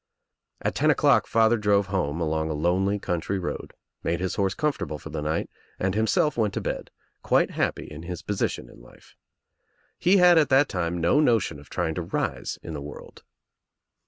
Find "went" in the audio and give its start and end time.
6.35-6.55